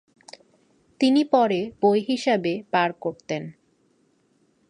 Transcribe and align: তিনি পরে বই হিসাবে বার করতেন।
তিনি 0.99 1.21
পরে 1.23 1.59
বই 1.81 1.99
হিসাবে 2.07 2.53
বার 2.71 2.89
করতেন। 2.93 3.43